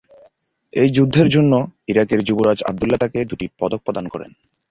এই 0.73 0.89
যুদ্ধের 0.89 1.27
জন্য 1.29 1.53
ইরাকের 1.87 2.19
যুবরাজ 2.27 2.59
আবদুল্লাহ 2.63 3.01
তাকে 3.01 3.19
দুটি 3.31 3.45
পদক 3.59 3.79
প্রদান 3.85 4.05
করেন। 4.13 4.31